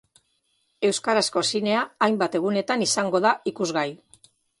Euskarazko 0.87 1.43
zinea 1.51 1.83
hainbat 2.05 2.37
egunetan 2.39 2.87
izango 2.87 3.21
da 3.27 3.35
ikusgai. 3.53 3.85